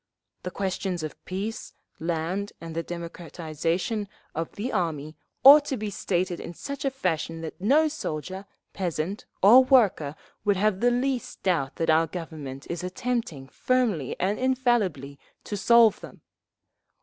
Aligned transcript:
The 0.41 0.49
questions 0.49 1.03
of 1.03 1.23
peace, 1.25 1.73
land 1.99 2.53
and 2.59 2.73
the 2.75 2.81
democratization 2.81 4.07
of 4.33 4.51
the 4.53 4.71
army 4.73 5.15
ought 5.43 5.63
to 5.65 5.77
be 5.77 5.91
stated 5.91 6.39
in 6.39 6.55
such 6.55 6.83
a 6.83 6.89
fashion 6.89 7.41
that 7.41 7.61
no 7.61 7.87
soldier, 7.87 8.45
peasant 8.73 9.25
or 9.43 9.63
worker 9.63 10.15
would 10.43 10.57
have 10.57 10.79
the 10.79 10.89
least 10.89 11.43
doubt 11.43 11.75
that 11.75 11.91
our 11.91 12.07
Government 12.07 12.65
is 12.67 12.83
attempting, 12.83 13.47
firmly 13.49 14.15
and 14.19 14.39
infallibly, 14.39 15.19
to 15.43 15.55
solve 15.55 15.99
them…. 15.99 16.21